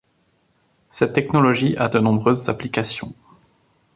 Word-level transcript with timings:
Cette 0.89 1.13
technologie 1.13 1.77
a 1.77 1.87
de 1.87 1.99
nombreuses 1.99 2.49
applications. 2.49 3.13